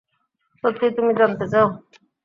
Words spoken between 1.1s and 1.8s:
জানতে চাও?